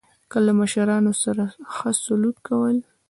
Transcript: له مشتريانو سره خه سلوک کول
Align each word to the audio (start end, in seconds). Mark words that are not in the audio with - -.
له 0.45 0.51
مشتريانو 0.59 1.11
سره 1.23 1.43
خه 1.75 1.89
سلوک 2.03 2.37
کول 2.47 2.77